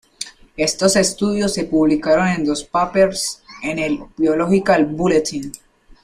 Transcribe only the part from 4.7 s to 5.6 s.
Bulletin".